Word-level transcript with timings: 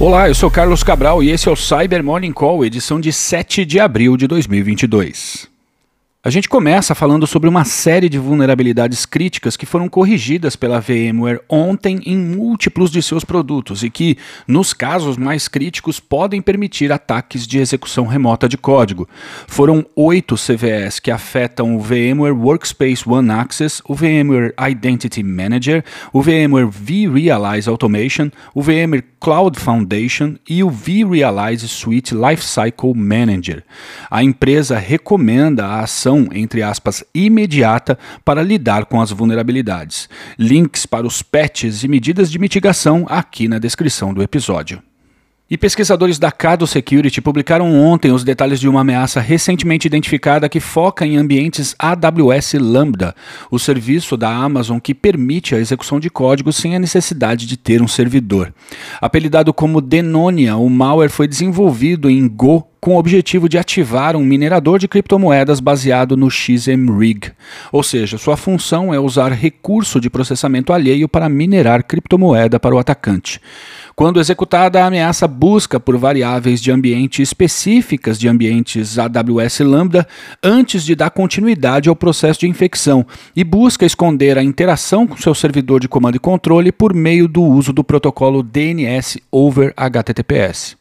Olá, 0.00 0.28
eu 0.28 0.34
sou 0.34 0.50
Carlos 0.50 0.82
Cabral 0.82 1.22
e 1.22 1.28
esse 1.28 1.46
é 1.46 1.52
o 1.52 1.54
Cyber 1.54 2.02
Morning 2.02 2.32
Call, 2.32 2.64
edição 2.64 2.98
de 2.98 3.12
7 3.12 3.66
de 3.66 3.78
abril 3.78 4.16
de 4.16 4.26
2022. 4.26 5.46
A 6.24 6.30
gente 6.30 6.48
começa 6.48 6.94
falando 6.94 7.26
sobre 7.26 7.50
uma 7.50 7.66
série 7.66 8.08
de 8.08 8.18
vulnerabilidades 8.18 9.04
críticas 9.04 9.58
que 9.58 9.66
foram 9.66 9.90
corrigidas 9.90 10.56
pela 10.56 10.80
VMware 10.80 11.40
ontem 11.48 12.00
em 12.06 12.16
múltiplos 12.16 12.90
de 12.90 13.02
seus 13.02 13.24
produtos 13.24 13.82
e 13.82 13.90
que, 13.90 14.16
nos 14.48 14.72
casos 14.72 15.18
mais 15.18 15.48
críticos, 15.48 16.00
podem 16.00 16.40
permitir 16.40 16.92
ataques 16.92 17.46
de 17.46 17.58
execução 17.58 18.06
remota 18.06 18.48
de 18.48 18.56
código. 18.56 19.06
Foram 19.46 19.84
oito 19.96 20.34
CVEs 20.34 20.98
que 20.98 21.10
afetam 21.10 21.76
o 21.76 21.78
VMware 21.78 22.34
Workspace 22.34 23.06
ONE 23.06 23.30
Access, 23.30 23.82
o 23.86 23.94
VMware 23.94 24.54
Identity 24.70 25.22
Manager, 25.22 25.84
o 26.10 26.22
VMware 26.22 26.68
vRealize 26.70 27.68
Automation, 27.68 28.30
o 28.54 28.62
VMware 28.62 29.04
Cloud 29.20 29.60
Foundation 29.60 30.36
e 30.48 30.64
o 30.64 30.70
vRealize 30.70 31.68
Suite 31.68 32.14
Lifecycle 32.14 32.94
Manager. 32.94 33.62
A 34.10 34.24
empresa 34.24 34.78
recomenda 34.78 35.66
a 35.66 35.80
ação 35.80 36.28
entre 36.32 36.62
aspas, 36.62 37.04
imediata 37.14 37.98
para 38.24 38.42
lidar 38.42 38.86
com 38.86 39.00
as 39.00 39.10
vulnerabilidades. 39.10 40.08
Links 40.38 40.86
para 40.86 41.06
os 41.06 41.22
patches 41.22 41.84
e 41.84 41.88
medidas 41.88 42.30
de 42.30 42.38
mitigação 42.38 43.06
aqui 43.08 43.46
na 43.46 43.58
descrição 43.58 44.14
do 44.14 44.22
episódio. 44.22 44.82
E 45.50 45.58
pesquisadores 45.58 46.16
da 46.16 46.30
Cado 46.30 46.64
Security 46.64 47.20
publicaram 47.20 47.74
ontem 47.74 48.12
os 48.12 48.22
detalhes 48.22 48.60
de 48.60 48.68
uma 48.68 48.82
ameaça 48.82 49.20
recentemente 49.20 49.84
identificada 49.84 50.48
que 50.48 50.60
foca 50.60 51.04
em 51.04 51.16
ambientes 51.16 51.74
AWS 51.76 52.54
Lambda, 52.60 53.16
o 53.50 53.58
serviço 53.58 54.16
da 54.16 54.32
Amazon 54.32 54.78
que 54.78 54.94
permite 54.94 55.56
a 55.56 55.58
execução 55.58 55.98
de 55.98 56.08
código 56.08 56.52
sem 56.52 56.76
a 56.76 56.78
necessidade 56.78 57.46
de 57.46 57.56
ter 57.56 57.82
um 57.82 57.88
servidor. 57.88 58.54
Apelidado 59.00 59.52
como 59.52 59.80
Denonia, 59.80 60.56
o 60.56 60.70
malware 60.70 61.10
foi 61.10 61.26
desenvolvido 61.26 62.08
em 62.08 62.28
Go 62.28 62.69
com 62.80 62.94
o 62.94 62.98
objetivo 62.98 63.48
de 63.48 63.58
ativar 63.58 64.16
um 64.16 64.24
minerador 64.24 64.78
de 64.78 64.88
criptomoedas 64.88 65.60
baseado 65.60 66.16
no 66.16 66.30
XMRig, 66.30 67.32
ou 67.70 67.82
seja, 67.82 68.16
sua 68.16 68.36
função 68.36 68.94
é 68.94 68.98
usar 68.98 69.32
recurso 69.32 70.00
de 70.00 70.08
processamento 70.08 70.72
alheio 70.72 71.08
para 71.08 71.28
minerar 71.28 71.84
criptomoeda 71.84 72.58
para 72.58 72.74
o 72.74 72.78
atacante. 72.78 73.40
Quando 73.94 74.18
executada, 74.18 74.82
a 74.82 74.86
ameaça 74.86 75.28
busca 75.28 75.78
por 75.78 75.98
variáveis 75.98 76.62
de 76.62 76.70
ambiente 76.70 77.20
específicas 77.20 78.18
de 78.18 78.28
ambientes 78.28 78.98
AWS 78.98 79.60
Lambda 79.60 80.08
antes 80.42 80.84
de 80.84 80.94
dar 80.94 81.10
continuidade 81.10 81.90
ao 81.90 81.94
processo 81.94 82.40
de 82.40 82.48
infecção 82.48 83.06
e 83.36 83.44
busca 83.44 83.84
esconder 83.84 84.38
a 84.38 84.42
interação 84.42 85.06
com 85.06 85.18
seu 85.18 85.34
servidor 85.34 85.80
de 85.80 85.88
comando 85.88 86.16
e 86.16 86.20
controle 86.20 86.72
por 86.72 86.94
meio 86.94 87.28
do 87.28 87.42
uso 87.42 87.74
do 87.74 87.84
protocolo 87.84 88.42
DNS 88.42 89.18
over 89.30 89.74
HTTPS. 89.76 90.79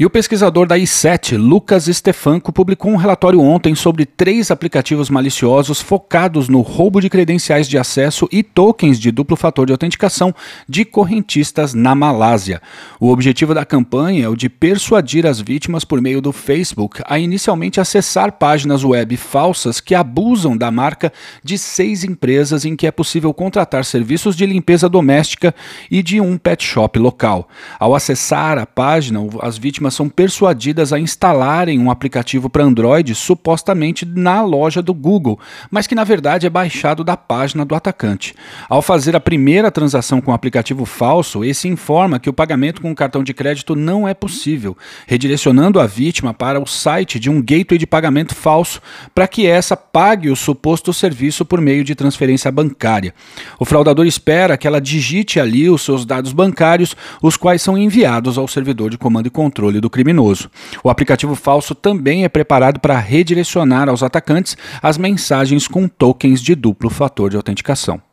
E 0.00 0.06
o 0.06 0.10
pesquisador 0.10 0.64
da 0.64 0.78
I7, 0.78 1.36
Lucas 1.36 1.86
Stefanco, 1.86 2.52
publicou 2.52 2.92
um 2.92 2.96
relatório 2.96 3.40
ontem 3.40 3.74
sobre 3.74 4.06
três 4.06 4.48
aplicativos 4.48 5.10
maliciosos 5.10 5.80
focados 5.80 6.48
no 6.48 6.60
roubo 6.60 7.00
de 7.00 7.10
credenciais 7.10 7.66
de 7.66 7.76
acesso 7.76 8.28
e 8.30 8.44
tokens 8.44 9.00
de 9.00 9.10
duplo 9.10 9.36
fator 9.36 9.66
de 9.66 9.72
autenticação 9.72 10.32
de 10.68 10.84
correntistas 10.84 11.74
na 11.74 11.96
Malásia. 11.96 12.62
O 13.00 13.10
objetivo 13.10 13.52
da 13.52 13.64
campanha 13.64 14.26
é 14.26 14.28
o 14.28 14.36
de 14.36 14.48
persuadir 14.48 15.26
as 15.26 15.40
vítimas 15.40 15.84
por 15.84 16.00
meio 16.00 16.20
do 16.20 16.30
Facebook 16.30 17.02
a 17.04 17.18
inicialmente 17.18 17.80
acessar 17.80 18.30
páginas 18.30 18.84
web 18.84 19.16
falsas 19.16 19.80
que 19.80 19.96
abusam 19.96 20.56
da 20.56 20.70
marca 20.70 21.12
de 21.42 21.58
seis 21.58 22.04
empresas 22.04 22.64
em 22.64 22.76
que 22.76 22.86
é 22.86 22.92
possível 22.92 23.34
contratar 23.34 23.84
serviços 23.84 24.36
de 24.36 24.46
limpeza 24.46 24.88
doméstica 24.88 25.52
e 25.90 26.04
de 26.04 26.20
um 26.20 26.38
pet 26.38 26.64
shop 26.64 27.00
local. 27.00 27.48
Ao 27.80 27.96
acessar 27.96 28.58
a 28.58 28.64
página, 28.64 29.18
as 29.42 29.58
vítimas 29.58 29.87
vítimas 29.88 29.94
são 29.94 30.08
persuadidas 30.08 30.92
a 30.92 30.98
instalarem 30.98 31.78
um 31.78 31.90
aplicativo 31.90 32.50
para 32.50 32.64
Android 32.64 33.14
supostamente 33.14 34.04
na 34.04 34.42
loja 34.42 34.82
do 34.82 34.92
Google, 34.92 35.38
mas 35.70 35.86
que 35.86 35.94
na 35.94 36.04
verdade 36.04 36.46
é 36.46 36.50
baixado 36.50 37.02
da 37.02 37.16
página 37.16 37.64
do 37.64 37.74
atacante. 37.74 38.34
Ao 38.68 38.82
fazer 38.82 39.16
a 39.16 39.20
primeira 39.20 39.70
transação 39.70 40.20
com 40.20 40.30
o 40.30 40.34
aplicativo 40.34 40.84
falso, 40.84 41.44
esse 41.44 41.68
informa 41.68 42.18
que 42.18 42.28
o 42.28 42.32
pagamento 42.32 42.82
com 42.82 42.90
o 42.90 42.94
cartão 42.94 43.22
de 43.22 43.32
crédito 43.32 43.74
não 43.74 44.06
é 44.06 44.14
possível, 44.14 44.76
redirecionando 45.06 45.80
a 45.80 45.86
vítima 45.86 46.34
para 46.34 46.60
o 46.60 46.66
site 46.66 47.18
de 47.18 47.30
um 47.30 47.40
gateway 47.40 47.78
de 47.78 47.86
pagamento 47.86 48.34
falso 48.34 48.80
para 49.14 49.28
que 49.28 49.46
essa 49.46 49.76
pague 49.76 50.30
o 50.30 50.36
suposto 50.36 50.92
serviço 50.92 51.44
por 51.44 51.60
meio 51.60 51.84
de 51.84 51.94
transferência 51.94 52.50
bancária. 52.50 53.14
O 53.58 53.64
fraudador 53.64 54.06
espera 54.06 54.56
que 54.56 54.66
ela 54.66 54.80
digite 54.80 55.40
ali 55.40 55.68
os 55.68 55.82
seus 55.82 56.04
dados 56.04 56.32
bancários, 56.32 56.94
os 57.22 57.36
quais 57.36 57.62
são 57.62 57.78
enviados 57.78 58.38
ao 58.38 58.48
servidor 58.48 58.90
de 58.90 58.98
comando 58.98 59.26
e 59.26 59.30
controle 59.30 59.77
do 59.80 59.90
criminoso. 59.90 60.50
O 60.82 60.90
aplicativo 60.90 61.34
falso 61.34 61.74
também 61.74 62.24
é 62.24 62.28
preparado 62.28 62.80
para 62.80 62.98
redirecionar 62.98 63.88
aos 63.88 64.02
atacantes 64.02 64.56
as 64.82 64.98
mensagens 64.98 65.68
com 65.68 65.88
tokens 65.88 66.40
de 66.40 66.54
duplo 66.54 66.90
fator 66.90 67.30
de 67.30 67.36
autenticação. 67.36 68.07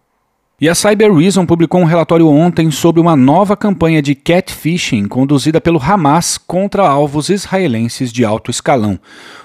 E 0.59 0.69
a 0.69 0.73
Cyber 0.73 1.13
Reason 1.13 1.45
publicou 1.45 1.81
um 1.81 1.85
relatório 1.85 2.29
ontem 2.29 2.71
sobre 2.71 3.01
uma 3.01 3.13
nova 3.13 3.57
campanha 3.57 4.01
de 4.01 4.15
catfishing 4.15 5.05
conduzida 5.05 5.59
pelo 5.59 5.81
Hamas 5.83 6.37
contra 6.37 6.87
alvos 6.87 7.27
israelenses 7.27 8.09
de 8.09 8.23
alto 8.23 8.49
escalão. 8.49 8.97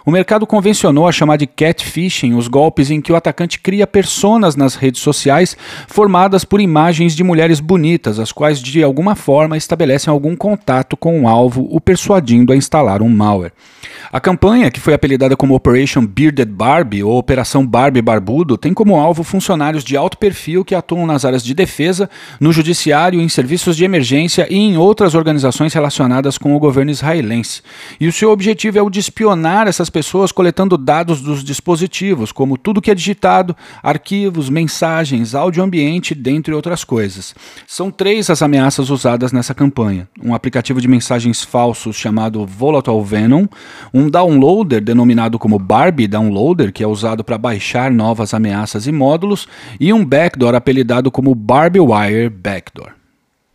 O 0.06 0.12
mercado 0.12 0.46
convencionou 0.46 1.08
a 1.08 1.12
chamar 1.12 1.36
de 1.36 1.48
catfishing 1.48 2.34
os 2.34 2.46
golpes 2.46 2.92
em 2.92 3.00
que 3.00 3.12
o 3.12 3.16
atacante 3.16 3.58
cria 3.58 3.88
personas 3.88 4.54
nas 4.54 4.76
redes 4.76 5.00
sociais 5.00 5.56
formadas 5.88 6.44
por 6.44 6.60
imagens 6.60 7.16
de 7.16 7.24
mulheres 7.24 7.58
bonitas, 7.58 8.20
as 8.20 8.30
quais 8.30 8.62
de 8.62 8.80
alguma 8.80 9.16
forma 9.16 9.56
estabelecem 9.56 10.12
algum 10.12 10.36
contato 10.36 10.96
com 10.96 11.22
o 11.22 11.28
alvo, 11.28 11.66
o 11.72 11.80
persuadindo 11.80 12.52
a 12.52 12.56
instalar 12.56 13.02
um 13.02 13.08
malware. 13.08 13.52
A 14.12 14.20
campanha, 14.20 14.70
que 14.70 14.80
foi 14.80 14.94
apelidada 14.94 15.36
como 15.36 15.54
Operation 15.54 16.06
Bearded 16.06 16.50
Barbie 16.50 17.02
ou 17.02 17.18
Operação 17.18 17.66
Barbie 17.66 18.02
Barbudo, 18.02 18.56
tem 18.56 18.72
como 18.72 18.96
alvo 18.96 19.22
funcionários 19.22 19.84
de 19.84 19.96
alto 19.96 20.18
perfil 20.18 20.64
que 20.64 20.74
atuam 20.74 21.06
nas 21.12 21.24
áreas 21.24 21.42
de 21.42 21.54
defesa, 21.54 22.08
no 22.38 22.52
judiciário, 22.52 23.20
em 23.20 23.28
serviços 23.28 23.76
de 23.76 23.84
emergência 23.84 24.46
e 24.50 24.56
em 24.56 24.76
outras 24.76 25.14
organizações 25.14 25.72
relacionadas 25.72 26.38
com 26.38 26.54
o 26.54 26.58
governo 26.58 26.90
israelense. 26.90 27.62
E 28.00 28.06
o 28.06 28.12
seu 28.12 28.30
objetivo 28.30 28.78
é 28.78 28.82
o 28.82 28.90
de 28.90 29.00
espionar 29.00 29.66
essas 29.66 29.90
pessoas 29.90 30.32
coletando 30.32 30.76
dados 30.76 31.20
dos 31.20 31.42
dispositivos, 31.42 32.32
como 32.32 32.56
tudo 32.56 32.80
que 32.80 32.90
é 32.90 32.94
digitado, 32.94 33.56
arquivos, 33.82 34.48
mensagens, 34.48 35.34
áudio 35.34 35.62
ambiente, 35.62 36.14
dentre 36.14 36.54
outras 36.54 36.84
coisas. 36.84 37.34
São 37.66 37.90
três 37.90 38.30
as 38.30 38.42
ameaças 38.42 38.90
usadas 38.90 39.32
nessa 39.32 39.54
campanha: 39.54 40.08
um 40.22 40.34
aplicativo 40.34 40.80
de 40.80 40.88
mensagens 40.88 41.42
falsos 41.42 41.96
chamado 41.96 42.44
Volatile 42.46 43.02
Venom, 43.02 43.46
um 43.92 44.08
downloader 44.08 44.82
denominado 44.82 45.38
como 45.38 45.58
Barbie 45.58 46.06
Downloader, 46.06 46.72
que 46.72 46.82
é 46.82 46.86
usado 46.86 47.24
para 47.24 47.38
baixar 47.38 47.90
novas 47.90 48.34
ameaças 48.34 48.86
e 48.86 48.92
módulos, 48.92 49.48
e 49.78 49.92
um 49.92 50.04
backdoor 50.04 50.54
apelidado 50.54 50.89
dado 50.90 51.10
como 51.10 51.34
Barbie 51.36 51.78
Wire 51.80 52.28
Backdoor. 52.28 52.99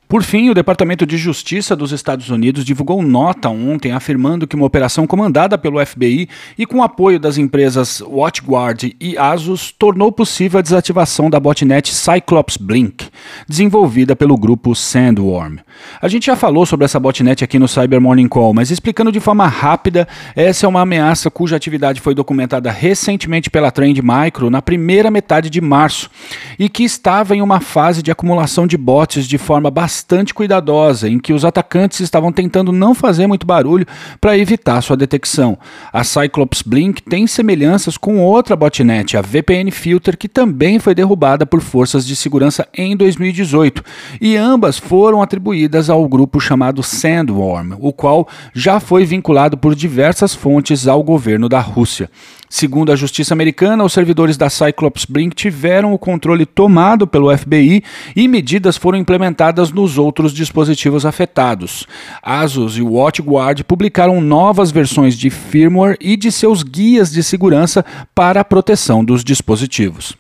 Por 0.08 0.22
fim, 0.22 0.52
o 0.52 0.54
Departamento 0.54 1.04
de 1.04 1.18
Justiça 1.18 1.76
dos 1.76 1.92
Estados 1.92 2.30
Unidos 2.30 2.64
divulgou 2.64 3.02
nota 3.02 3.50
ontem 3.50 3.92
afirmando 3.92 4.46
que 4.46 4.56
uma 4.56 4.68
operação 4.68 5.08
comandada 5.08 5.58
pelo 5.58 5.84
FBI 5.84 6.30
e 6.56 6.66
com 6.68 6.84
apoio 6.84 7.20
das 7.20 7.40
empresas 7.40 8.02
WatchGuard 8.02 8.96
e 9.02 9.18
Asus 9.18 9.72
tornou 9.72 10.12
possível 10.12 10.60
a 10.60 10.62
desativação 10.62 11.28
da 11.28 11.40
botnet 11.40 11.92
Cyclops 11.92 12.56
Blink, 12.56 13.08
desenvolvida 13.50 14.16
pelo 14.16 14.38
grupo 14.38 14.76
Sandworm. 14.76 15.58
A 16.00 16.08
gente 16.08 16.28
já 16.28 16.36
falou 16.36 16.68
sobre 16.68 16.86
essa 16.86 17.00
botnet 17.00 17.44
aqui 17.44 17.58
no 17.58 17.68
Cyber 17.68 18.00
Morning 18.00 18.28
Call, 18.28 18.54
mas 18.54 18.70
explicando 18.70 19.12
de 19.12 19.20
forma 19.20 19.48
rápida, 19.48 20.08
essa 20.36 20.68
é 20.68 20.70
uma 20.70 20.82
ameaça 20.82 21.32
cuja 21.32 21.56
atividade 21.56 22.00
foi 22.00 22.14
documentada 22.14 22.70
recentemente 22.70 23.50
pela 23.50 23.72
Trend 23.72 24.00
Micro 24.04 24.52
na 24.52 24.62
primeira 24.62 25.10
metade 25.10 25.50
de 25.50 25.60
março 25.60 26.12
e 26.60 26.70
que 26.70 26.84
estava 26.84 27.36
em 27.36 27.42
uma 27.42 27.60
fase 27.60 28.04
de 28.04 28.12
acumulação 28.12 28.68
de 28.68 28.78
bots 28.78 29.28
de 29.28 29.40
forma 29.40 29.72
bastante 29.72 29.95
bastante 29.96 30.34
cuidadosa, 30.34 31.08
em 31.08 31.18
que 31.18 31.32
os 31.32 31.46
atacantes 31.46 32.02
estavam 32.02 32.30
tentando 32.30 32.74
não 32.74 32.94
fazer 32.94 33.28
muito 33.28 33.48
barulho 33.48 33.88
para 34.20 34.38
evitar 34.38 34.82
sua 34.82 34.98
detecção. 34.98 35.58
A 35.94 36.04
Cyclops 36.04 36.62
Blink 36.62 37.02
tem 37.02 37.26
semelhanças 37.26 37.98
com 37.98 38.20
outra 38.20 38.58
botnet, 38.58 39.16
a 39.16 39.22
VPN 39.22 39.72
Filter, 39.72 40.18
que 40.18 40.28
também 40.28 40.80
foi 40.80 40.94
derrubada 40.94 41.46
por 41.46 41.62
forças 41.62 42.06
de 42.06 42.14
segurança 42.14 42.68
em 42.78 42.96
2018, 42.98 43.82
e 44.20 44.36
ambas 44.36 44.78
foram 44.78 45.22
atribuídas 45.22 45.90
ao 45.90 46.06
grupo 46.10 46.42
chamado 46.42 46.84
Sandworm, 46.84 47.78
o 47.80 47.94
qual 47.94 48.28
já 48.54 48.82
foi 48.82 49.06
vinculado 49.06 49.58
por 49.58 49.74
diversas 49.74 50.36
fontes 50.36 50.90
ao 50.90 51.02
governo 51.02 51.48
da 51.48 51.62
Rússia. 51.62 52.10
Segundo 52.56 52.90
a 52.90 52.96
justiça 52.96 53.34
americana, 53.34 53.84
os 53.84 53.92
servidores 53.92 54.38
da 54.38 54.50
Cyclops 54.50 55.04
Blink 55.04 55.36
tiveram 55.36 55.94
o 55.94 56.00
controle 56.00 56.46
tomado 56.46 57.06
pelo 57.06 57.38
FBI 57.38 57.84
e 58.16 58.30
medidas 58.30 58.78
foram 58.78 58.98
implementadas 58.98 59.74
nos 59.74 59.98
outros 59.98 60.32
dispositivos 60.32 61.06
afetados. 61.06 61.86
Asus 62.24 62.78
e 62.78 62.82
WatchGuard 62.82 63.62
publicaram 63.66 64.22
novas 64.22 64.72
versões 64.72 65.18
de 65.18 65.30
firmware 65.30 65.98
e 66.00 66.16
de 66.16 66.32
seus 66.32 66.64
guias 66.64 67.12
de 67.12 67.22
segurança 67.24 67.84
para 68.16 68.40
a 68.40 68.46
proteção 68.46 69.04
dos 69.04 69.22
dispositivos. 69.22 70.14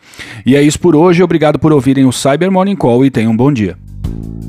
E 0.45 0.57
é 0.57 0.61
isso 0.61 0.77
por 0.77 0.93
hoje, 0.93 1.23
obrigado 1.23 1.57
por 1.57 1.71
ouvirem 1.71 2.03
o 2.03 2.11
Cyber 2.11 2.51
Morning 2.51 2.75
Call 2.75 3.05
e 3.05 3.09
tenham 3.09 3.31
um 3.31 3.38
bom 3.38 3.49
dia. 3.49 3.77